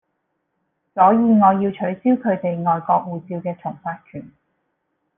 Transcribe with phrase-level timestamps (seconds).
[0.95, 4.31] 所以我要取消佢哋外國護照嘅重發權